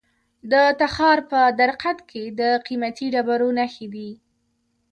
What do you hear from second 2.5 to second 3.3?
قیمتي